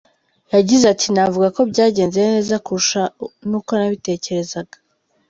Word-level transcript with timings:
Yagize 0.55 0.85
ati 0.93 1.07
“Navuga 1.15 1.47
ko 1.55 1.61
byagenze 1.71 2.19
neza 2.31 2.55
kurusha 2.65 3.01
n’uko 3.49 3.71
nabitekerezaga. 3.77 4.75